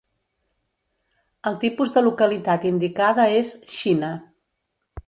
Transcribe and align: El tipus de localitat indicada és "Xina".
El 1.51 1.59
tipus 1.65 1.93
de 1.99 2.05
localitat 2.09 2.67
indicada 2.73 3.31
és 3.43 3.57
"Xina". 3.79 4.13